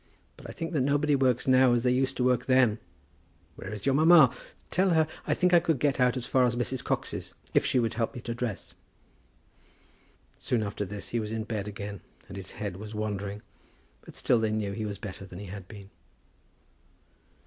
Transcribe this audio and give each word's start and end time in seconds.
But 0.35 0.49
I 0.49 0.51
think 0.51 0.71
that 0.73 0.81
nobody 0.81 1.15
works 1.15 1.47
now 1.47 1.73
as 1.73 1.83
they 1.83 1.91
used 1.91 2.17
to 2.17 2.23
work 2.23 2.47
then. 2.47 2.79
Where 3.55 3.71
is 3.71 3.85
your 3.85 3.93
mamma? 3.93 4.35
Tell 4.71 4.89
her 4.95 5.07
I 5.27 5.35
think 5.35 5.53
I 5.53 5.59
could 5.59 5.77
get 5.77 5.99
out 5.99 6.17
as 6.17 6.25
far 6.25 6.43
as 6.43 6.55
Mrs. 6.55 6.83
Cox's, 6.83 7.35
if 7.53 7.63
she 7.67 7.77
would 7.77 7.93
help 7.93 8.15
me 8.15 8.21
to 8.21 8.33
dress." 8.33 8.73
Soon 10.39 10.63
after 10.63 10.85
this 10.85 11.09
he 11.09 11.19
was 11.19 11.31
in 11.31 11.43
bed 11.43 11.67
again, 11.67 12.01
and 12.27 12.35
his 12.35 12.53
head 12.57 12.77
was 12.77 12.95
wandering; 12.95 13.43
but 14.03 14.15
still 14.15 14.39
they 14.39 14.49
knew 14.49 14.71
that 14.71 14.77
he 14.77 14.87
was 14.87 14.97
better 14.97 15.23
than 15.23 15.37
he 15.37 15.45
had 15.53 15.67
been. 15.67 15.91